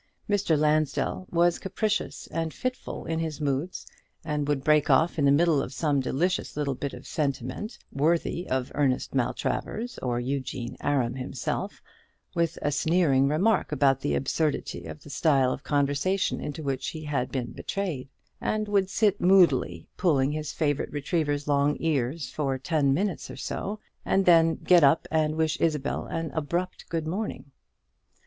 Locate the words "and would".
4.25-4.63, 18.41-18.89